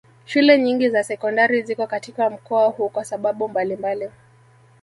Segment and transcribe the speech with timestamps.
[0.25, 4.09] Shule nyingi za sekondari ziko katika mkoa huu kwa sababu mbalimbali